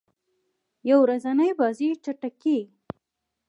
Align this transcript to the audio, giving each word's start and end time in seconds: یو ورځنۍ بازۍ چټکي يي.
یو 0.89 0.97
ورځنۍ 1.03 1.51
بازۍ 1.59 1.89
چټکي 2.03 2.53
يي. 2.57 2.63